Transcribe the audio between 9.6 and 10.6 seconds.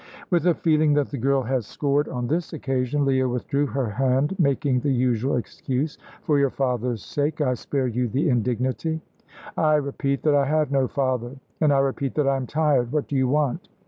repeat that I